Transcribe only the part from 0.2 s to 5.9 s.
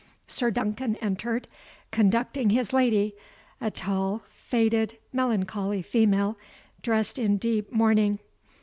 Sir Duncan entered, conducting his lady, a tall, faded, melancholy